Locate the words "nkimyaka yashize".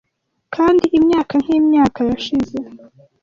1.43-2.57